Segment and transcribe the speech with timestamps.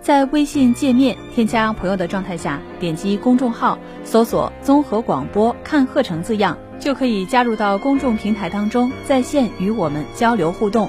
[0.00, 10.88] 在微信界面添加朋友的状态下，点击公众号，搜索“综合广播看课程”字样，就可以加入到公众平台当中，在线与我们交流互动。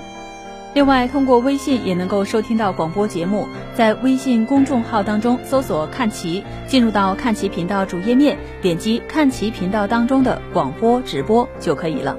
[0.76, 12.16] 另外，通过微信也能够收听到广播节目，在微信公众号当中搜索“看齐”，进入到看齐频道主页面，点击看齐频道当中的广播直播就可以了。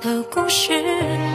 [0.00, 1.27] 的故事。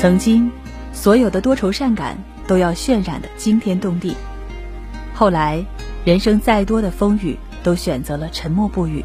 [0.00, 0.50] 曾经，
[0.94, 2.16] 所有的多愁善感
[2.46, 4.16] 都要渲染的惊天动地。
[5.12, 5.62] 后来，
[6.06, 9.04] 人生再多的风雨，都选择了沉默不语。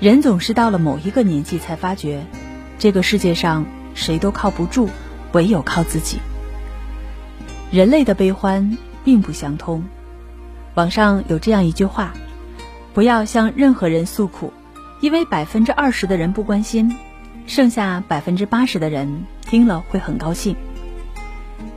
[0.00, 2.26] 人总是到了某一个年纪，才发觉，
[2.78, 3.64] 这个世界上
[3.94, 4.90] 谁都靠不住，
[5.32, 6.18] 唯有靠自己。
[7.70, 9.82] 人类的悲欢并不相通。
[10.74, 12.12] 网上有这样一句话：
[12.92, 14.52] 不要向任何人诉苦，
[15.00, 16.94] 因为百分之二十的人不关心，
[17.46, 19.24] 剩下百分之八十的人
[19.54, 20.56] 听了会很高兴。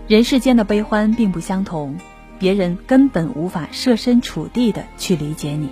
[0.08, 1.96] 人世间的悲欢并不相同。
[2.40, 5.70] 别人根本无法设身处地的去理解你，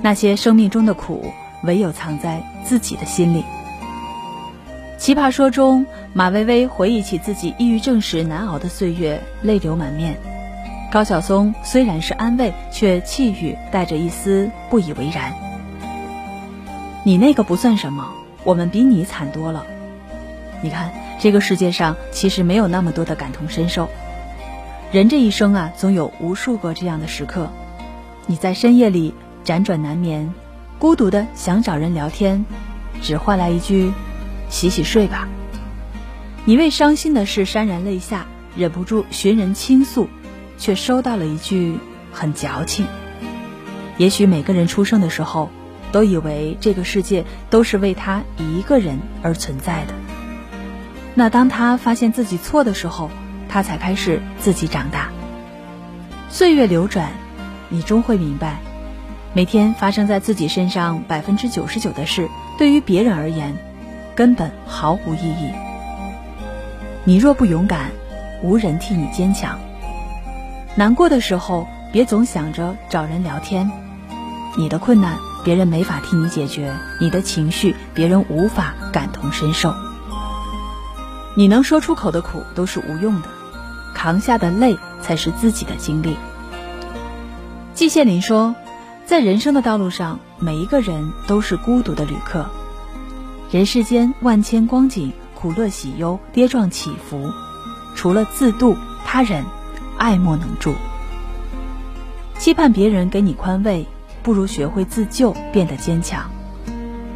[0.00, 1.32] 那些生命中的苦，
[1.64, 3.42] 唯有藏在自己的心里。
[4.96, 10.16] 奇葩说中，马薇薇回忆起自己抑郁症时难熬的岁月，泪流满面。
[10.92, 15.32] 高晓松虽然是安慰，却气语带着一丝不以为然
[17.04, 18.08] ：“你那个不算什么，
[18.44, 19.66] 我们比你惨多了。
[20.62, 23.88] 你看，这个世界上其实没有那么多的感同身受。”
[24.92, 27.50] 人这一生啊，总有无数个这样的时刻，
[28.26, 29.14] 你在深夜里
[29.44, 30.32] 辗转难眠，
[30.78, 32.44] 孤独的想找人聊天，
[33.02, 33.92] 只换来一句
[34.48, 35.26] “洗洗睡吧”。
[36.44, 40.08] 你为伤心的事潸然泪下，忍不住寻人倾诉，
[40.58, 41.78] 却收到了一句
[42.12, 42.86] “很矫情”。
[43.98, 45.48] 也许每个人出生的时候，
[45.90, 49.94] 都以为这个世界都是为他一个人而存在的。
[51.14, 53.10] 那当他发现自己错的时候，
[53.48, 55.08] 他才开始自己长大。
[56.30, 57.10] 岁月流转，
[57.68, 58.60] 你终会明白，
[59.34, 63.54] 每天发生在自己身上百分之九十九的事，对于别人而言，
[64.14, 65.52] 根本毫无意义。
[67.04, 67.90] 你若不勇敢，
[68.42, 69.58] 无人替你坚强。
[70.74, 73.70] 难过的时候，别总想着找人聊天。
[74.56, 79.74] 你的困难，别人没法替你解决；你的情绪，别人无法感同身受。
[81.34, 83.28] 你能说出口的苦，都是无用的。
[83.94, 86.16] 扛下的累才是自己的经历。
[87.74, 88.54] 季羡林说，
[89.06, 92.46] 在人生的道路上，每一个人都是孤独的旅客。
[93.50, 97.30] 人世间万千光景，苦乐喜忧，跌撞起伏，
[97.94, 99.44] 除了自渡，他人
[99.98, 100.74] 爱莫能助。
[102.38, 103.86] 期盼别人给你宽慰，
[104.22, 106.30] 不如学会自救，变得坚强。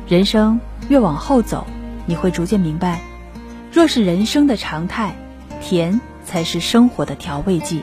[0.06, 1.66] 人生越往后走，
[2.06, 3.00] 你会逐渐明白，
[3.76, 5.14] 若是人生的常态，
[5.60, 6.00] 甜。
[6.24, 7.82] 才是生活的调味剂。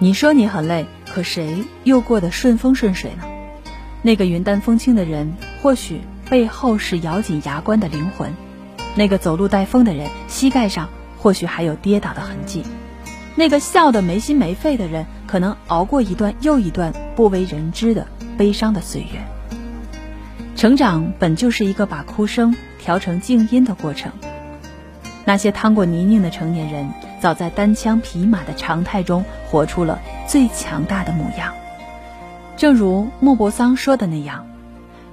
[0.00, 3.22] 你说你很累，可谁又过得顺风顺水呢？
[4.02, 5.32] 那个云淡风轻的人，
[5.62, 8.30] 或许背后是咬紧牙关的灵魂；
[8.96, 12.62] 那个走路带风的人，膝盖上或许还有跌倒的痕迹；
[13.36, 19.24] 那个笑得没心没肺的人，可能熬过一段又一段不为人知的悲伤的岁月。
[20.56, 24.10] 成长本就是一个把哭声调成静音的过程。
[25.26, 26.88] 那些趟过泥泞的成年人。
[27.18, 31.52] 早在单枪匹马的常态中，活出了最强大的模样。
[32.56, 34.46] 正如莫泊桑说的那样，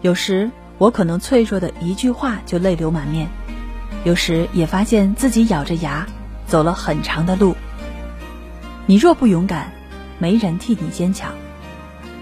[0.01, 3.27] 有时我可能脆弱的一句话就泪流满面，
[4.03, 6.05] 有时也发现自己咬着牙
[6.45, 7.55] 走了很长的路。
[8.85, 9.71] 你若不勇敢，
[10.19, 11.31] 没人替你坚强。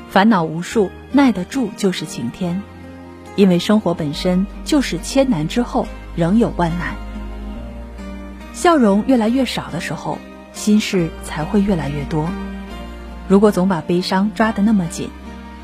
[0.09, 2.61] 烦恼无数，耐得住就是晴天，
[3.35, 6.95] 因为生活本身就是千难之后仍有万难。
[8.61, 10.19] 笑容越来越少的时候，
[10.53, 12.29] 心事才会越来越多。
[13.27, 15.09] 如果总把悲伤抓得那么紧，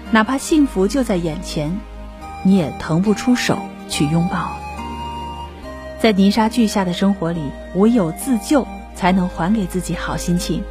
[0.09, 1.79] 哪怕幸福就在眼前，
[2.41, 4.57] 你也腾不出手去拥抱。
[5.99, 10.63] 在泥沙俱下的生活里，唯有自救才能还给自己好心情。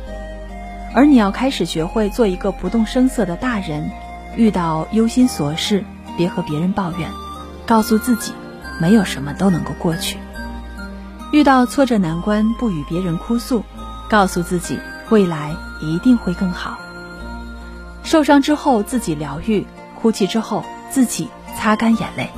[0.96, 3.88] 而你要开始学会做一个不动声色的大人，
[4.34, 5.84] 遇到忧心琐事，
[6.16, 7.08] 别和别人抱怨，
[7.66, 8.32] 告诉自己，
[8.80, 10.18] 没有什么都能够过去。
[11.32, 13.64] 遇到挫折难关，不与别人哭诉，
[14.08, 14.78] 告诉自己
[15.10, 16.78] 未来一定会更好。
[18.04, 19.66] 受伤之后自己疗愈，
[20.00, 22.30] 哭泣之后自己擦干眼泪。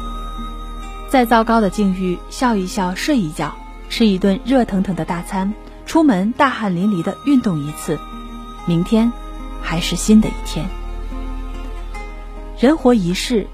[1.11, 3.55] 再糟糕的境遇，笑一笑，睡一觉，
[3.91, 5.53] 吃一顿热腾腾的大餐，
[5.85, 7.99] 出门大汗淋漓的运动一次，
[8.67, 9.13] 明天
[9.63, 10.67] 还是新的一天。
[12.59, 13.47] 人活一世，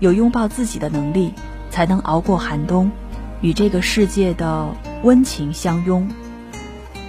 [0.00, 1.32] 有拥抱自己的能力，
[1.70, 2.90] 才能熬过寒冬。
[3.40, 6.08] 与这个世界的温情相拥，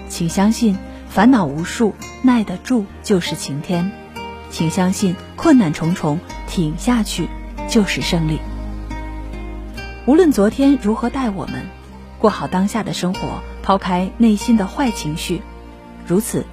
[0.08, 0.78] 请相信
[1.10, 3.90] 烦恼无数，耐得住就是晴天；
[4.52, 7.28] 请相信困难重重，挺下去
[7.68, 8.40] 就是胜利。
[10.06, 11.66] 无论昨天如何待我们，
[12.20, 15.42] 过好当下的生活，抛开内心的坏情绪，
[16.06, 16.46] 如此，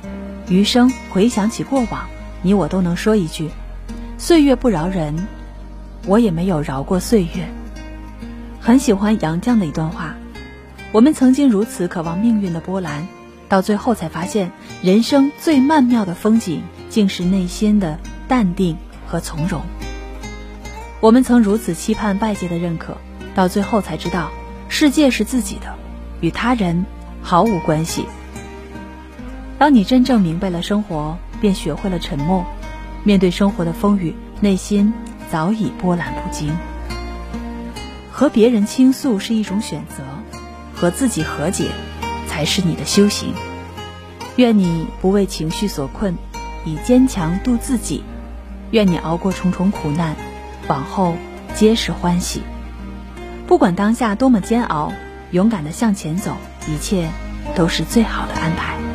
[0.48, 2.06] 余生回想起过往，
[2.40, 3.50] 你我都能说一句：
[4.16, 5.26] 岁月不饶人，
[6.06, 7.46] 我也没有饶过岁月。
[8.66, 10.16] 很喜欢杨绛的一段话
[10.90, 13.06] ：“我们曾经如此渴望命运的波澜，
[13.48, 14.50] 到最后才发现，
[14.82, 19.62] 人生最曼妙的风景，竟是内心的淡定和从容。
[20.98, 22.96] 我们曾如此期盼外界的认可，
[23.36, 24.32] 到最后才知道，
[24.68, 25.72] 世界是自己的，
[26.20, 26.84] 与他人
[27.22, 28.04] 毫无关系。
[29.60, 32.44] 当你真正明白了生活，便学会了沉默。
[33.04, 34.92] 面对生活的风雨，内心
[35.30, 36.52] 早已波澜不惊。
[38.16, 40.02] 和别人倾诉是一种选择，
[40.74, 41.68] 和自己和解
[42.26, 43.34] 才是你的修行。
[44.36, 46.16] 愿你不为情绪所困，
[46.64, 48.02] 以坚强度自己。
[48.70, 50.16] 愿你熬过重重苦难。
[50.66, 51.14] 往后
[51.54, 52.40] 皆是欢喜。
[53.46, 54.94] 不管当下多么煎熬，
[55.30, 57.10] 勇敢的向前走，一切
[57.54, 58.85] 都是最好的安排。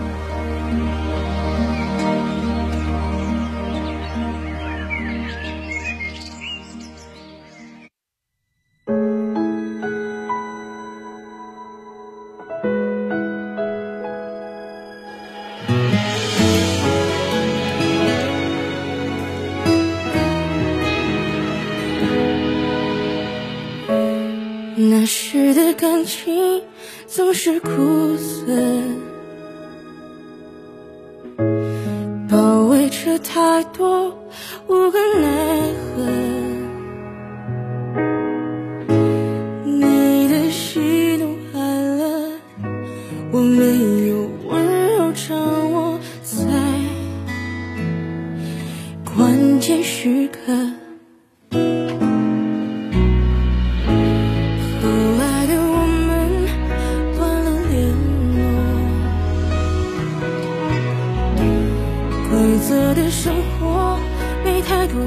[50.04, 50.40] 时刻。
[51.52, 51.60] 后
[55.20, 55.78] 来的我
[56.08, 56.10] 们
[57.16, 57.72] 断了联
[58.34, 58.42] 络，
[62.32, 62.34] 规
[62.68, 63.62] 则的生活
[64.44, 65.06] 没太多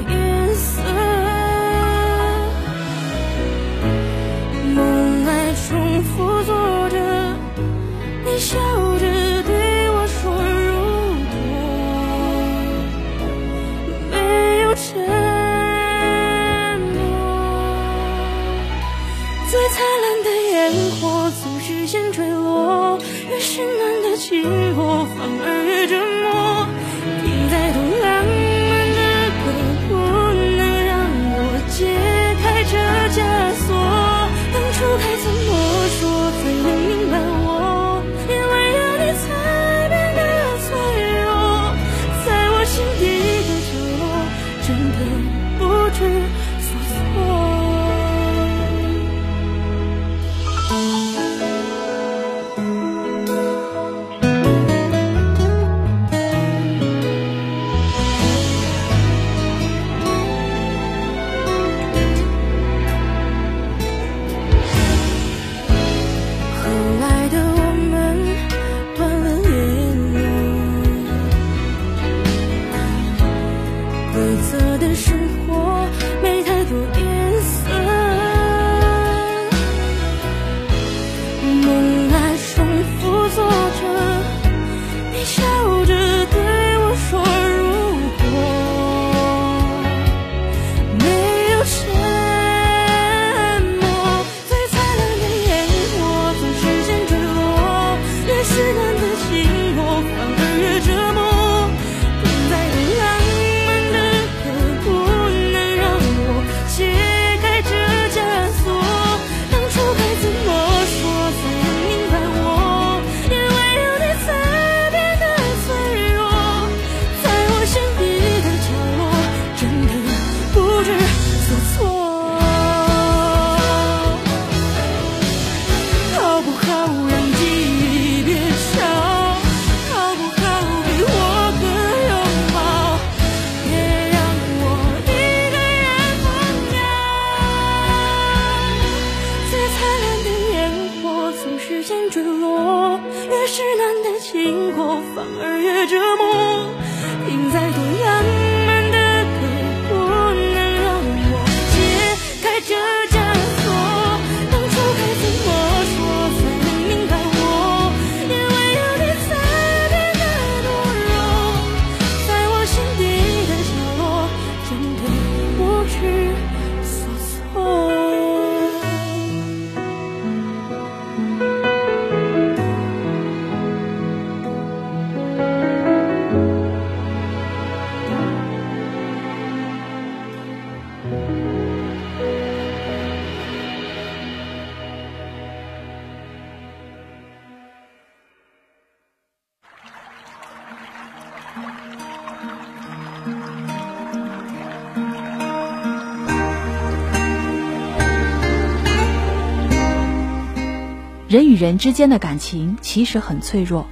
[201.65, 203.87] 人之间的感情其实很脆弱，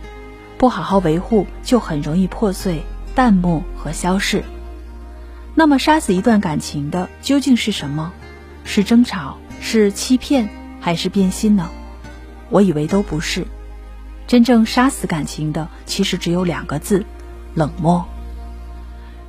[0.59, 2.83] 不好好维护就很容易破碎、
[3.15, 4.43] 淡漠和消逝。
[5.55, 8.13] 那么，杀死一段感情的究竟是什么？
[8.63, 9.39] 是争吵？
[9.59, 10.49] 是欺骗？
[10.79, 11.67] 还是变心呢？
[12.51, 13.47] 我以为都不是。
[14.27, 17.03] 真正杀死感情的，其实只有两个字：
[17.55, 18.05] 冷漠。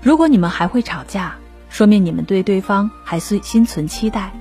[0.03, 1.37] 如果你们还会吵架，
[1.71, 4.35] 说明你们对对方还是心存期待。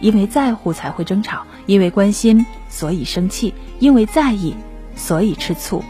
[0.00, 4.54] 因为在乎才会争吵，因为关心所以生气，因为在意
[4.94, 5.82] 所以吃醋。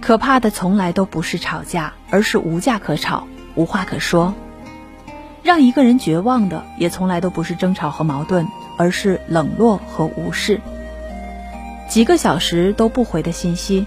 [0.00, 4.34] 可怕的从来都不是吵架，而是无架可吵，无话可说。
[5.42, 8.46] 让一个人绝望的，也从来都不是争吵和矛盾，
[8.76, 10.60] 而是冷落和无视。
[11.88, 13.86] 几个小时都不回的信息，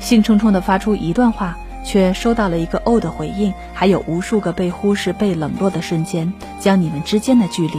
[0.00, 7.78] 兴冲冲的发出一段话，却收到了一个“哦”的回应，还有无数个被忽视、被冷落的瞬间，将你们之间的距离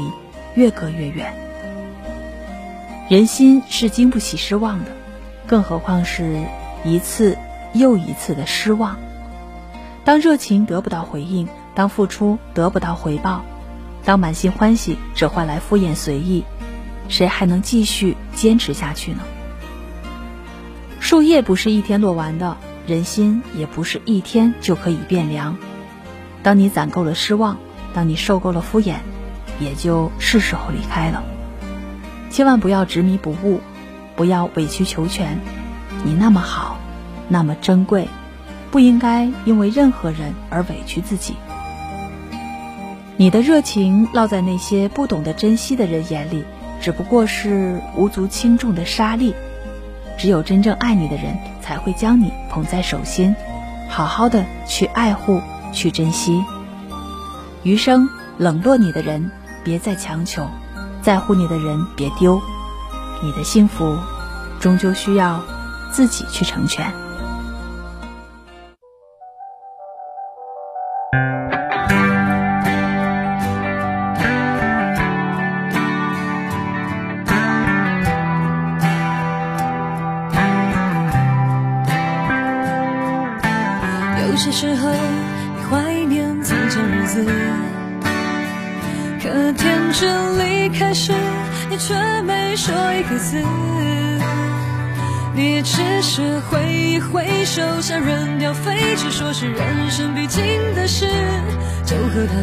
[0.60, 1.34] 越隔越远。
[3.08, 4.92] 人心是经不起失望的，
[5.48, 6.44] 更何况是
[6.84, 7.38] 一次
[7.74, 8.98] 又一次的失望。
[10.04, 13.42] 当热情得不到回应，当付出得不到回报，
[14.04, 16.44] 当满心欢喜只换来敷衍随意，
[17.08, 19.22] 谁还能继续坚持下去呢？
[21.00, 25.56] 树叶不是一天落完的，人心也不是一天就可以变凉。
[26.44, 27.58] 当你攒够了失望，
[27.94, 28.96] 当你受够了敷衍，
[29.60, 31.24] 也就是时候离开了。
[32.30, 33.60] 千万不要执迷不悟，
[34.16, 35.40] 不要委曲求全。
[36.04, 36.78] 你那么好，
[37.28, 38.08] 那么珍贵，
[38.72, 41.36] 不应该因为任何人而委屈自己。
[43.18, 46.46] 你的热情落在那些不懂得珍惜的人眼里，
[46.80, 49.36] 只不过是无足轻重的沙粒。
[50.18, 53.36] 只有真正爱你的人，才会将你捧在手心，
[53.90, 55.42] 好好的去爱护、
[55.74, 56.44] 去珍惜。
[57.64, 59.32] 余生冷落你的人，
[59.70, 60.46] 别再强求；
[61.00, 62.42] 在乎你的人，别丢。
[63.22, 63.96] 你的幸福，
[64.60, 65.40] 终究需要
[65.92, 66.92] 自己去成全。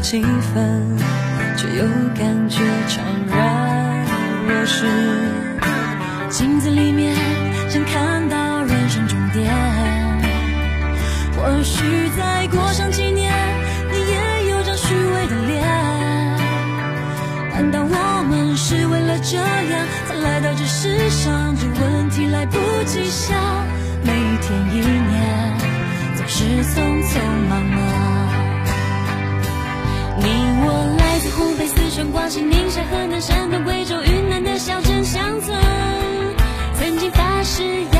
[0.08, 0.62] 气氛，
[1.56, 1.82] 却又
[2.14, 4.06] 感觉怅然
[4.46, 4.86] 若失。
[6.30, 7.12] 镜子里面，
[7.68, 9.52] 想看到人生终点。
[11.34, 13.34] 或许再过上几年，
[13.90, 15.66] 你也有张虚伪的脸。
[17.50, 21.52] 难道我们是为了这样才来到这世上？
[21.56, 23.36] 这问题来不及想，
[24.04, 25.58] 每一天一年
[26.14, 28.15] 总是匆匆忙忙。
[30.26, 30.32] 你
[30.66, 35.56] 我来自湖北、四川、广西、宁夏、河南、山东、贵州、云南的小镇乡村，
[36.74, 37.95] 曾经发誓要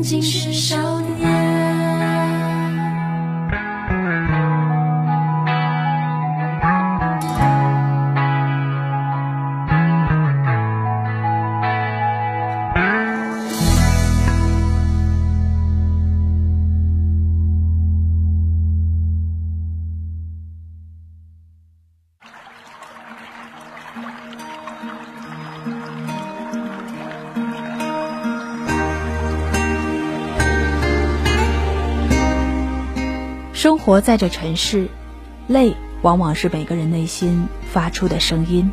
[0.00, 1.09] 曾经是少年。
[34.00, 34.88] 在这尘世，
[35.46, 38.70] 累往往是每个人内心发出的声音。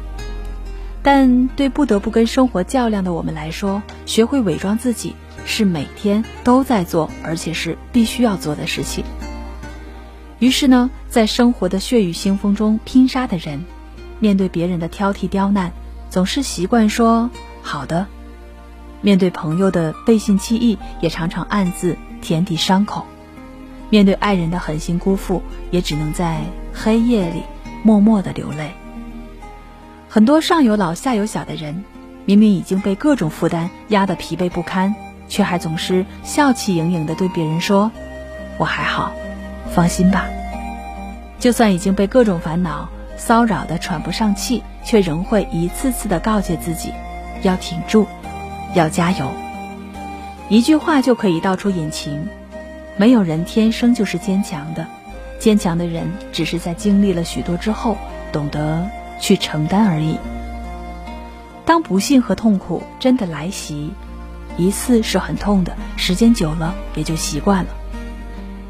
[1.03, 9.05] 但对不得不跟生活较量的我们来说，学会伪装自己是每天都在做，而且是必须要做的事情。
[10.39, 13.65] 于是呢，在生活的血雨腥风中拼杀的人，
[14.19, 15.71] 面对别人的挑剔刁难，
[16.09, 17.29] 总是习惯说
[17.61, 18.05] 好的；
[19.01, 23.05] 面对朋友的背信弃义，也常常暗自填抵伤口。
[23.89, 26.41] 面对爱人的狠心辜负，也只能在
[26.73, 27.43] 黑夜里
[27.83, 28.71] 默默的流泪。
[30.09, 31.83] 很多上有老下有小的人，
[32.25, 34.95] 明明已经被各种负担压得疲惫不堪，
[35.27, 37.91] 却还总是笑气盈盈的对别人说
[38.57, 39.11] ：“我还好，
[39.73, 40.25] 放心吧。”
[41.39, 46.91] 就算已经被各种烦恼骚扰的喘不上气，却仍会一次次的告诫自己：
[47.43, 48.07] 要挺住，
[48.73, 49.31] 要加油。
[50.49, 52.27] 一句话就可以道出隐情。
[52.97, 54.87] 没有人天生就是坚强的，
[55.39, 57.95] 坚强的人只是在经历了许多之后，
[58.31, 60.17] 懂得去承担而已。
[61.63, 63.91] 当不幸和痛苦真的来袭，
[64.57, 67.69] 一次是很痛的，时间久了也就习惯了。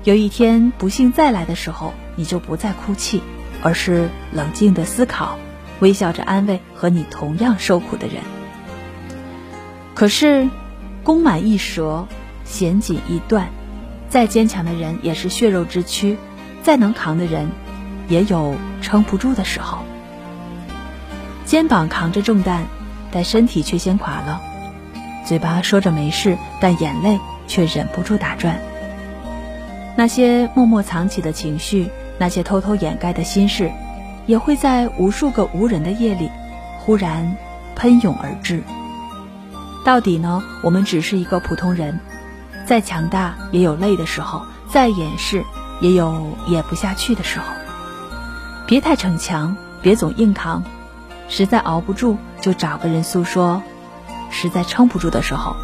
[0.04, 3.22] 有一天不幸再来的时候，你就不再哭泣，
[3.62, 5.38] 而是冷静的思考，
[5.80, 8.18] 微笑着安慰和你同样受苦的人。
[9.94, 10.50] 可是，
[11.04, 12.08] 弓满一蛇，
[12.44, 13.50] 弦紧一断。
[14.10, 16.18] 再坚强的人也是血肉之躯，
[16.64, 17.50] 再能扛的人，
[18.08, 19.80] 也有撑不住的时候。
[21.46, 22.64] 肩膀扛着重担，
[23.12, 24.40] 但身体却先垮了；
[25.26, 28.60] 嘴巴说着没事，但眼泪却忍不住打转。
[29.96, 33.72] 那些默默藏起的情绪，那些偷偷掩盖的心事，
[34.26, 36.30] 也会在无数个无人的夜里，
[36.80, 37.36] 忽然
[37.76, 38.62] 喷涌而至。
[39.86, 40.44] 到底呢？
[40.62, 42.00] 我们只是一个普通人。
[42.68, 45.46] 再强大也有累的时候，再掩饰
[45.80, 47.46] 也有演不下去的时候。
[48.68, 50.62] 别太逞强，别总硬扛，
[51.30, 53.64] 实在熬不住就找个人诉说，
[54.30, 55.56] 实在撑不住的时候，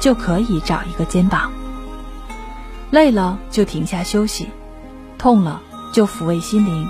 [0.00, 1.52] 就可以找一个肩膀。
[2.90, 4.48] 累了就停下休息，
[5.16, 6.88] 痛了就抚慰心灵。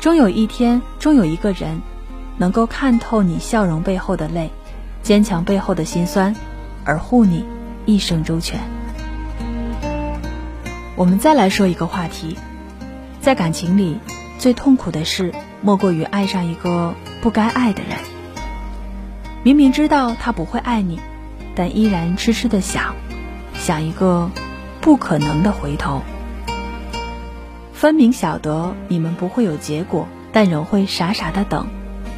[0.00, 1.80] 终有一天，终有一个人，
[2.36, 4.50] 能够看透你笑容背后的泪，
[5.02, 6.34] 坚强背后的辛酸，
[6.84, 7.44] 而护你。
[7.86, 8.60] 一生周全。
[10.96, 12.36] 我们再来说一个话题，
[13.20, 13.98] 在感情里，
[14.38, 17.96] 最痛苦的事莫过于爱上一个不该爱的人。
[19.44, 20.98] 明明知道他不会爱你，
[21.54, 22.96] 但依然痴痴的想，
[23.54, 24.30] 想一个
[24.80, 26.02] 不可能的回头。
[27.72, 31.68] 分明晓得你们不会有结果，但仍会傻傻的等，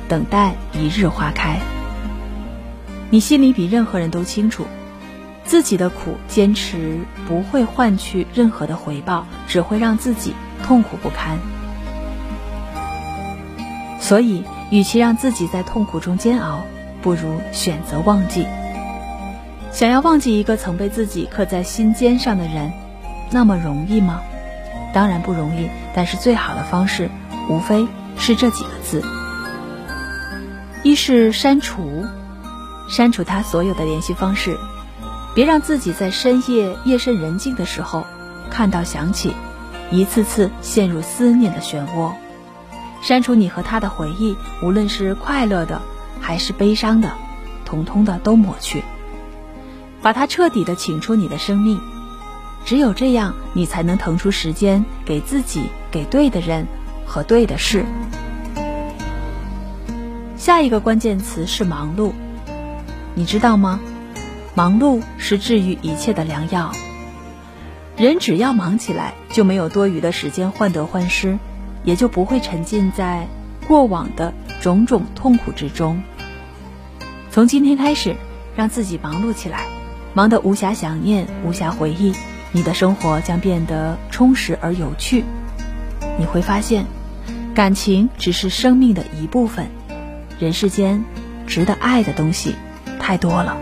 [0.09, 1.59] 等待一日花开。
[3.11, 4.65] 你心里比任何人都清楚。
[5.49, 11.39] 自己的苦坚持不会换取任何的回报，只会让自己痛苦不堪。
[13.99, 16.61] 所以，与其让自己在痛苦中煎熬，
[17.01, 18.47] 不如选择忘记。
[19.73, 22.71] 想要忘记一个曾被自己刻在心尖上的人，
[23.31, 24.21] 那么容易吗？
[24.93, 25.71] 当然不容易。
[25.95, 27.09] 但是最好的方式，
[27.49, 29.03] 无非是这几个字：
[30.83, 32.05] 一是删除，
[32.91, 34.55] 删除他所有的联系方式。
[35.39, 38.05] 别让自己在深夜夜深人静的时候
[38.51, 39.33] 看到想起，
[39.89, 42.13] 一次次陷入思念的漩涡。
[43.03, 45.81] 删除你和他的回忆，无论是快乐的
[46.21, 47.13] 还是悲伤的，
[47.65, 48.83] 统统的都抹去，
[50.03, 51.81] 把他彻底的请出你的生命。
[52.65, 56.67] 只有这样，你才能腾出时间给自己，给对的人
[57.07, 57.85] 和对的事。
[60.37, 62.11] 下一个关键词是忙碌，
[63.15, 63.79] 你知道吗？
[64.55, 66.73] 忙碌是治愈一切的良药。
[67.97, 71.39] 人只要忙起来，就没有多余的时间患得患失，
[71.85, 73.27] 也就不会沉浸在
[73.67, 76.03] 过往的种种痛苦之中。
[77.31, 78.17] 从今天开始，
[78.57, 79.67] 让自己忙碌起来，
[80.15, 82.15] 忙得无暇想念，无暇回忆，
[82.53, 85.25] 你的生活将变得充实而有趣。
[86.19, 86.85] 你会发现，
[87.55, 89.69] 感情只是生命的一部分，
[90.39, 91.05] 人世间
[91.47, 92.55] 值得爱的东西
[93.01, 93.57] 太多了。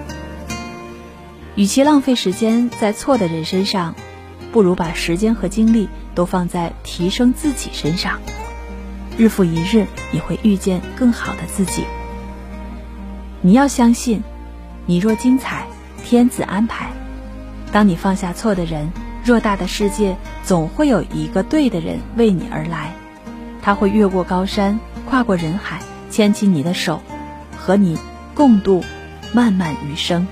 [1.56, 3.94] 与其浪费时间在错的人身上，
[4.52, 8.20] 不如把时间和精力都放在提升自己身上。
[9.16, 11.84] 日复一日，你会遇见更好的自己。
[13.40, 14.22] 你要相信，
[14.84, 15.66] 你若精彩，
[16.04, 16.90] 天自安排。
[17.72, 18.92] 当你放下错的人，
[19.24, 22.94] 偌大的世界总会有一个对的人为你而来。
[23.62, 27.00] 他会越过高山，跨过人海，牵起你的手，
[27.56, 27.98] 和你
[28.34, 28.84] 共度
[29.32, 30.26] 漫漫余生。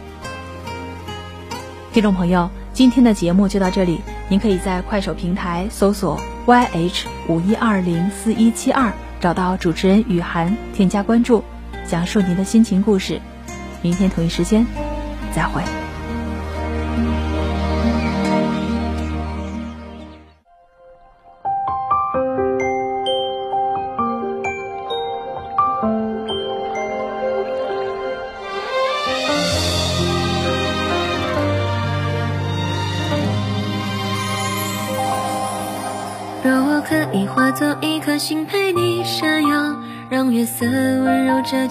[1.95, 4.01] 听众朋友，今天的节目就到这里。
[4.29, 11.45] 您可以在快手平台搜索 YH 五一二零四一七二，找到主持人雨涵，添加关注，
[11.87, 13.21] 讲述您的心情故事。
[13.81, 14.67] 明天同一时间，
[15.33, 15.63] 再会。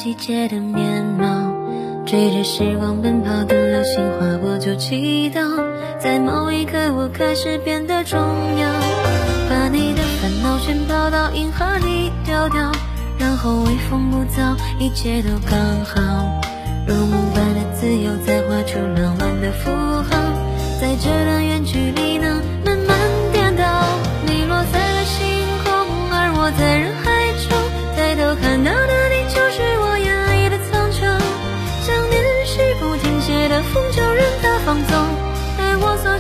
[0.04, 1.26] 季节的面貌。
[2.06, 5.40] 追着时光奔跑的流星划过就祈祷，
[5.98, 8.70] 在某一刻我开始变得重要。
[9.50, 12.70] 把你的烦恼全抛到银河里丢掉，
[13.18, 16.42] 然后微风不燥，一切都刚好。
[16.86, 20.18] 如梦般的自由，再画出浪漫的符号，
[20.82, 22.42] 在这段远距离呢。
[26.46, 27.03] 我在人海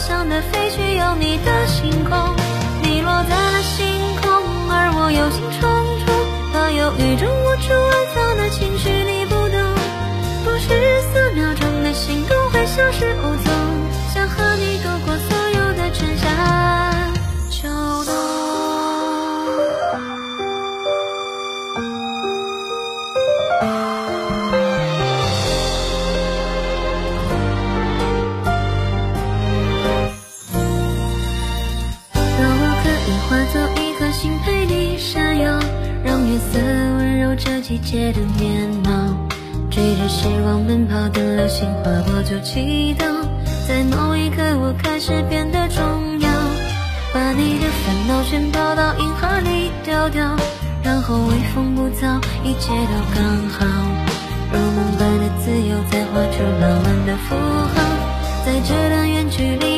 [0.05, 2.35] 向的飞去，有你的星空。
[2.81, 3.87] 你落在了星
[4.21, 4.29] 空，
[4.69, 5.63] 而我忧心忡
[6.03, 6.11] 忡，
[6.51, 9.55] 怕犹豫中无处安放的情绪你不懂。
[10.43, 10.67] 不是
[11.07, 13.12] 四秒钟的心动会消失
[37.73, 38.91] 季节的面貌，
[39.71, 43.05] 追着时光奔跑的流星划过就祈祷，
[43.67, 45.81] 在某一刻我开始变得重
[46.19, 46.29] 要，
[47.11, 50.37] 把你的烦恼全抛到银河里丢掉，
[50.83, 53.65] 然后微风不燥，一切都刚好，
[54.51, 57.81] 如梦般的自由，再画出浪漫的符号，
[58.45, 59.72] 在这段远距离。